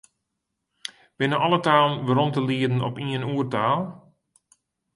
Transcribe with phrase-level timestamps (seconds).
[1.17, 3.79] Binne alle talen werom te lieden op ien oertaal?